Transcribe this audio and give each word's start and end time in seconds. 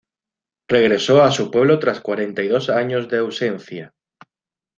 Regresó 0.67 1.21
a 1.21 1.29
su 1.31 1.51
pueblo 1.51 1.77
tras 1.77 2.01
cuarenta 2.01 2.41
y 2.41 2.47
dos 2.47 2.71
años 2.71 3.07
de 3.07 3.19
ausencia. 3.19 3.93